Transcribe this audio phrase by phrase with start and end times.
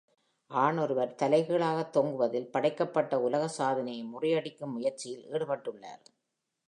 [0.51, 6.03] ஆண் ஒருவர் தலைக்கீழாக தொங்குவதில் படைக்கப்பட்ட உலக சாதனையை முறியடிக்கும் முயற்சியில் ஈடுபட்டுள்ளார்.